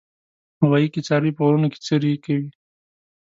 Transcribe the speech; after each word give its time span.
غویی 0.67 0.87
کې 0.93 1.01
څاروي 1.07 1.31
په 1.35 1.41
غرونو 1.45 1.67
کې 1.73 1.79
څرې 1.85 2.13
کوي. 2.25 2.49